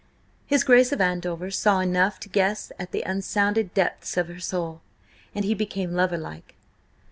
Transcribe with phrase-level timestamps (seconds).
[0.47, 4.81] His Grace of Andover saw enough to guess at the unsounded depths in her soul,
[5.35, 6.55] and he became lover like.